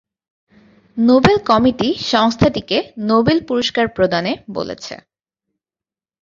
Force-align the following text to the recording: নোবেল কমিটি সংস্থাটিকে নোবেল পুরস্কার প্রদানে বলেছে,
নোবেল 0.97 1.37
কমিটি 1.49 1.89
সংস্থাটিকে 2.11 2.77
নোবেল 3.09 3.37
পুরস্কার 3.47 3.85
প্রদানে 3.87 4.31
বলেছে, 4.53 4.93